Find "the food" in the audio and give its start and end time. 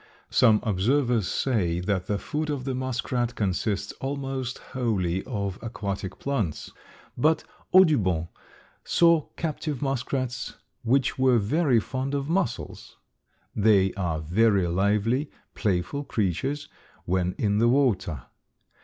2.07-2.49